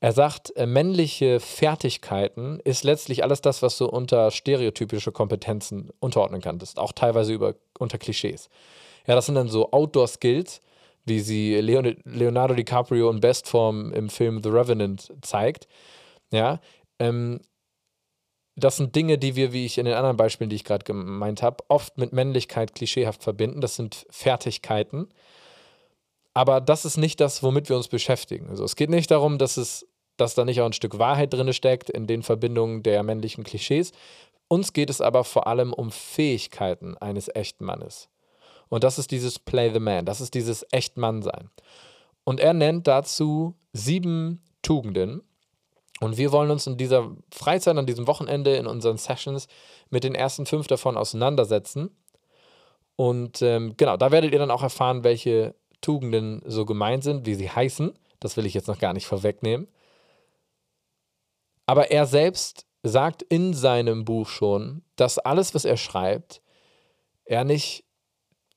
Er 0.00 0.12
sagt, 0.12 0.54
äh, 0.56 0.66
männliche 0.66 1.40
Fertigkeiten 1.40 2.60
ist 2.62 2.84
letztlich 2.84 3.24
alles 3.24 3.40
das, 3.40 3.62
was 3.62 3.78
du 3.78 3.86
unter 3.86 4.30
stereotypische 4.30 5.12
Kompetenzen 5.12 5.88
unterordnen 5.98 6.42
kannst, 6.42 6.78
auch 6.78 6.92
teilweise 6.92 7.32
über, 7.32 7.54
unter 7.78 7.96
Klischees. 7.96 8.50
Ja, 9.06 9.14
das 9.14 9.26
sind 9.26 9.36
dann 9.36 9.48
so 9.48 9.70
Outdoor-Skills, 9.70 10.60
wie 11.06 11.20
sie 11.20 11.54
Leonardo 11.58 12.54
DiCaprio 12.54 13.08
in 13.08 13.20
Bestform 13.20 13.92
im 13.92 14.10
Film 14.10 14.42
The 14.42 14.50
Revenant 14.50 15.10
zeigt. 15.22 15.68
Ja, 16.32 16.60
ähm, 16.98 17.40
das 18.56 18.76
sind 18.76 18.94
Dinge, 18.94 19.18
die 19.18 19.36
wir, 19.36 19.52
wie 19.52 19.66
ich 19.66 19.78
in 19.78 19.84
den 19.84 19.94
anderen 19.94 20.16
Beispielen, 20.16 20.50
die 20.50 20.56
ich 20.56 20.64
gerade 20.64 20.84
gemeint 20.84 21.42
habe, 21.42 21.64
oft 21.68 21.98
mit 21.98 22.12
Männlichkeit 22.12 22.74
klischeehaft 22.74 23.22
verbinden. 23.22 23.60
Das 23.60 23.76
sind 23.76 24.06
Fertigkeiten. 24.10 25.08
Aber 26.34 26.60
das 26.60 26.84
ist 26.84 26.96
nicht 26.96 27.20
das, 27.20 27.42
womit 27.42 27.68
wir 27.68 27.76
uns 27.76 27.88
beschäftigen. 27.88 28.48
Also 28.48 28.64
es 28.64 28.76
geht 28.76 28.90
nicht 28.90 29.10
darum, 29.10 29.38
dass 29.38 29.56
es 29.56 29.86
dass 30.16 30.34
da 30.34 30.44
nicht 30.44 30.60
auch 30.60 30.66
ein 30.66 30.72
Stück 30.72 30.98
Wahrheit 30.98 31.32
drin 31.32 31.52
steckt 31.52 31.90
in 31.90 32.06
den 32.06 32.22
Verbindungen 32.22 32.82
der 32.82 33.02
männlichen 33.02 33.44
Klischees. 33.44 33.92
Uns 34.48 34.72
geht 34.72 34.90
es 34.90 35.00
aber 35.00 35.24
vor 35.24 35.46
allem 35.46 35.72
um 35.72 35.90
Fähigkeiten 35.90 36.96
eines 36.98 37.28
echten 37.34 37.64
Mannes. 37.64 38.08
Und 38.68 38.84
das 38.84 38.98
ist 38.98 39.10
dieses 39.10 39.38
Play 39.38 39.72
the 39.72 39.80
Man, 39.80 40.04
das 40.04 40.20
ist 40.20 40.34
dieses 40.34 40.66
Echtmannsein. 40.70 41.50
Und 42.24 42.40
er 42.40 42.54
nennt 42.54 42.86
dazu 42.86 43.54
sieben 43.72 44.42
Tugenden. 44.62 45.22
Und 46.00 46.16
wir 46.16 46.32
wollen 46.32 46.50
uns 46.50 46.66
in 46.66 46.76
dieser 46.76 47.12
Freizeit, 47.32 47.76
an 47.76 47.86
diesem 47.86 48.06
Wochenende, 48.06 48.56
in 48.56 48.66
unseren 48.66 48.96
Sessions 48.96 49.46
mit 49.90 50.04
den 50.04 50.14
ersten 50.14 50.44
fünf 50.46 50.66
davon 50.66 50.96
auseinandersetzen. 50.96 51.96
Und 52.96 53.42
ähm, 53.42 53.74
genau, 53.76 53.96
da 53.96 54.10
werdet 54.10 54.32
ihr 54.32 54.38
dann 54.38 54.50
auch 54.50 54.62
erfahren, 54.62 55.04
welche 55.04 55.54
Tugenden 55.80 56.42
so 56.46 56.64
gemeint 56.64 57.04
sind, 57.04 57.26
wie 57.26 57.34
sie 57.34 57.50
heißen. 57.50 57.92
Das 58.20 58.36
will 58.36 58.46
ich 58.46 58.54
jetzt 58.54 58.68
noch 58.68 58.78
gar 58.78 58.92
nicht 58.92 59.06
vorwegnehmen. 59.06 59.68
Aber 61.66 61.90
er 61.90 62.06
selbst 62.06 62.66
sagt 62.82 63.22
in 63.22 63.54
seinem 63.54 64.04
Buch 64.04 64.28
schon, 64.28 64.82
dass 64.96 65.18
alles, 65.18 65.54
was 65.54 65.64
er 65.64 65.76
schreibt, 65.76 66.42
er 67.24 67.44
nicht 67.44 67.84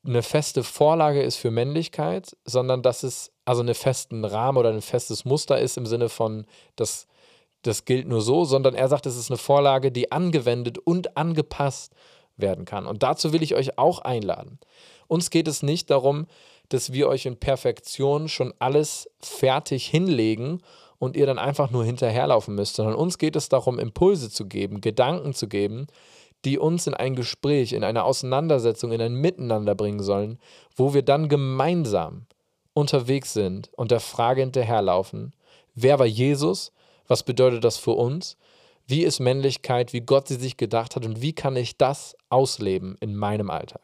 eine 0.05 0.23
feste 0.23 0.63
Vorlage 0.63 1.21
ist 1.21 1.37
für 1.37 1.51
Männlichkeit, 1.51 2.35
sondern 2.45 2.81
dass 2.81 3.03
es 3.03 3.31
also 3.45 3.61
einen 3.61 3.75
festen 3.75 4.25
Rahmen 4.25 4.57
oder 4.57 4.69
ein 4.69 4.81
festes 4.81 5.25
Muster 5.25 5.59
ist 5.59 5.77
im 5.77 5.85
Sinne 5.85 6.09
von, 6.09 6.45
das, 6.75 7.07
das 7.67 7.85
gilt 7.85 8.07
nur 8.07 8.21
so, 8.21 8.45
sondern 8.45 8.73
er 8.73 8.87
sagt, 8.87 9.05
es 9.05 9.17
ist 9.17 9.29
eine 9.29 9.37
Vorlage, 9.37 9.91
die 9.91 10.11
angewendet 10.11 10.77
und 10.77 11.17
angepasst 11.17 11.93
werden 12.37 12.65
kann. 12.65 12.85
Und 12.85 13.03
dazu 13.03 13.33
will 13.33 13.43
ich 13.43 13.55
euch 13.55 13.77
auch 13.77 13.99
einladen. 13.99 14.59
Uns 15.07 15.29
geht 15.29 15.47
es 15.47 15.63
nicht 15.63 15.89
darum, 15.89 16.27
dass 16.69 16.93
wir 16.93 17.07
euch 17.07 17.25
in 17.25 17.37
Perfektion 17.37 18.27
schon 18.27 18.53
alles 18.59 19.09
fertig 19.19 19.87
hinlegen 19.87 20.61
und 20.99 21.15
ihr 21.15 21.25
dann 21.25 21.39
einfach 21.39 21.71
nur 21.71 21.85
hinterherlaufen 21.85 22.55
müsst, 22.55 22.75
sondern 22.75 22.95
uns 22.95 23.17
geht 23.17 23.35
es 23.35 23.49
darum, 23.49 23.79
Impulse 23.79 24.29
zu 24.29 24.47
geben, 24.47 24.81
Gedanken 24.81 25.33
zu 25.33 25.47
geben, 25.47 25.87
die 26.45 26.57
uns 26.57 26.87
in 26.87 26.93
ein 26.93 27.15
Gespräch, 27.15 27.73
in 27.73 27.83
eine 27.83 28.03
Auseinandersetzung, 28.03 28.91
in 28.91 29.01
ein 29.01 29.15
Miteinander 29.15 29.75
bringen 29.75 30.01
sollen, 30.01 30.39
wo 30.75 30.93
wir 30.93 31.03
dann 31.03 31.29
gemeinsam 31.29 32.25
unterwegs 32.73 33.33
sind 33.33 33.71
und 33.75 33.91
der 33.91 33.99
Frage 33.99 34.41
hinterherlaufen, 34.41 35.33
wer 35.73 35.99
war 35.99 36.05
Jesus, 36.05 36.71
was 37.07 37.23
bedeutet 37.23 37.63
das 37.63 37.77
für 37.77 37.91
uns, 37.91 38.37
wie 38.85 39.03
ist 39.03 39.19
Männlichkeit, 39.19 39.91
wie 39.93 40.01
Gott 40.01 40.27
sie 40.27 40.35
sich 40.35 40.57
gedacht 40.57 40.95
hat 40.95 41.05
und 41.05 41.21
wie 41.21 41.33
kann 41.33 41.55
ich 41.55 41.77
das 41.77 42.15
ausleben 42.29 42.95
in 42.99 43.15
meinem 43.15 43.49
Alltag. 43.49 43.81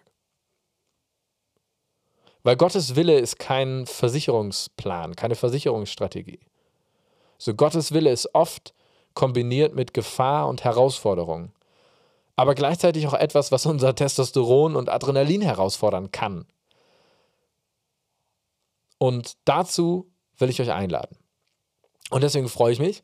Weil 2.44 2.58
Gottes 2.58 2.96
Wille 2.96 3.18
ist 3.20 3.40
kein 3.40 3.86
Versicherungsplan, 3.86 5.16
keine 5.16 5.36
Versicherungsstrategie. 5.36 6.40
So 7.38 7.54
Gottes 7.54 7.94
Wille 7.94 8.12
ist 8.12 8.34
oft 8.34 8.74
kombiniert 9.14 9.76
mit 9.76 9.94
Gefahr 9.94 10.48
und 10.48 10.64
Herausforderung. 10.64 11.54
Aber 12.36 12.56
gleichzeitig 12.56 13.08
auch 13.08 13.14
etwas, 13.14 13.52
was 13.52 13.66
unser 13.66 13.96
Testosteron 13.96 14.76
und 14.76 14.90
Adrenalin 14.90 15.42
herausfordern 15.42 16.12
kann. 16.12 16.46
Und 18.98 19.34
dazu 19.46 20.10
will 20.38 20.50
ich 20.50 20.62
euch 20.62 20.72
einladen. 20.72 21.18
Und 22.14 22.22
deswegen 22.22 22.48
freue 22.48 22.72
ich 22.72 22.80
mich, 22.80 23.02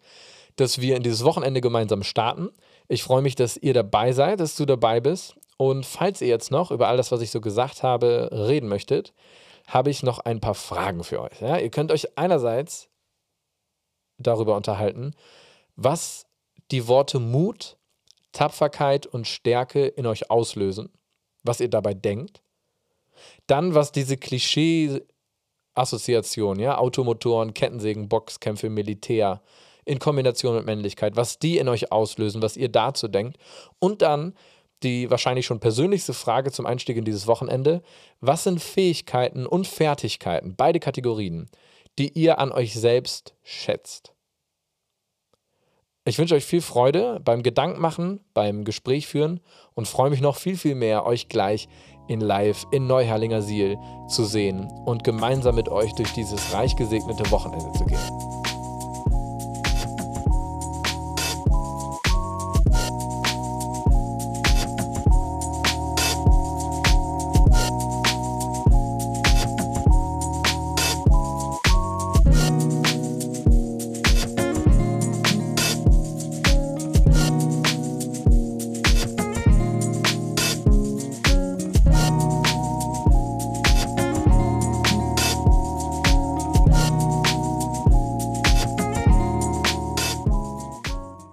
dass 0.55 0.81
wir 0.81 0.95
in 0.95 1.01
dieses 1.01 1.23
Wochenende 1.23 1.61
gemeinsam 1.61 2.03
starten. 2.03 2.51
Ich 2.87 3.01
freue 3.01 3.23
mich, 3.23 3.33
dass 3.33 3.57
ihr 3.57 3.73
dabei 3.73 4.11
seid, 4.11 4.39
dass 4.39 4.55
du 4.55 4.67
dabei 4.67 4.99
bist. 4.99 5.35
Und 5.57 5.83
falls 5.83 6.21
ihr 6.21 6.27
jetzt 6.27 6.51
noch 6.51 6.69
über 6.69 6.87
all 6.87 6.97
das, 6.97 7.11
was 7.11 7.21
ich 7.21 7.31
so 7.31 7.41
gesagt 7.41 7.81
habe, 7.81 8.29
reden 8.31 8.69
möchtet, 8.69 9.15
habe 9.65 9.89
ich 9.89 10.03
noch 10.03 10.19
ein 10.19 10.39
paar 10.39 10.53
Fragen 10.53 11.03
für 11.03 11.21
euch. 11.21 11.41
Ja, 11.41 11.57
ihr 11.57 11.71
könnt 11.71 11.91
euch 11.91 12.19
einerseits 12.19 12.87
darüber 14.19 14.55
unterhalten, 14.55 15.15
was 15.75 16.27
die 16.69 16.87
Worte 16.87 17.17
Mut, 17.17 17.77
Tapferkeit 18.31 19.07
und 19.07 19.27
Stärke 19.27 19.87
in 19.87 20.05
euch 20.05 20.29
auslösen, 20.29 20.93
was 21.41 21.61
ihr 21.61 21.69
dabei 21.69 21.95
denkt. 21.95 22.43
Dann, 23.47 23.73
was 23.73 23.91
diese 23.91 24.17
Klischee-Assoziation, 25.75 26.59
ja, 26.59 26.77
Automotoren, 26.77 27.53
Kettensägen, 27.53 28.09
Boxkämpfe, 28.09 28.69
Militär, 28.69 29.41
in 29.85 29.99
Kombination 29.99 30.55
mit 30.55 30.65
Männlichkeit, 30.65 31.15
was 31.15 31.39
die 31.39 31.57
in 31.57 31.67
euch 31.67 31.91
auslösen, 31.91 32.41
was 32.41 32.57
ihr 32.57 32.69
dazu 32.69 33.07
denkt. 33.07 33.37
Und 33.79 34.01
dann 34.01 34.33
die 34.83 35.09
wahrscheinlich 35.09 35.45
schon 35.45 35.59
persönlichste 35.59 36.13
Frage 36.13 36.51
zum 36.51 36.65
Einstieg 36.65 36.95
in 36.95 37.03
dieses 37.03 37.27
Wochenende. 37.27 37.81
Was 38.21 38.45
sind 38.45 38.61
Fähigkeiten 38.61 39.45
und 39.45 39.67
Fertigkeiten, 39.67 40.55
beide 40.55 40.79
Kategorien, 40.79 41.49
die 41.97 42.09
ihr 42.09 42.39
an 42.39 42.51
euch 42.51 42.73
selbst 42.75 43.35
schätzt? 43.43 44.13
Ich 46.05 46.17
wünsche 46.17 46.35
euch 46.35 46.45
viel 46.45 46.61
Freude 46.61 47.19
beim 47.23 47.43
Gedankmachen, 47.43 48.21
beim 48.33 48.63
Gespräch 48.63 49.07
führen 49.07 49.41
und 49.73 49.87
freue 49.87 50.09
mich 50.09 50.21
noch 50.21 50.37
viel, 50.37 50.55
viel 50.55 50.75
mehr, 50.75 51.05
euch 51.05 51.27
gleich 51.27 51.67
in 52.09 52.21
Live 52.21 52.65
in 52.71 52.87
Neuherlinger 52.87 53.41
Siel 53.41 53.77
zu 54.07 54.25
sehen 54.25 54.67
und 54.85 55.03
gemeinsam 55.03 55.55
mit 55.55 55.69
euch 55.69 55.93
durch 55.93 56.11
dieses 56.13 56.53
reich 56.53 56.75
gesegnete 56.75 57.29
Wochenende 57.31 57.71
zu 57.73 57.85
gehen. 57.85 58.38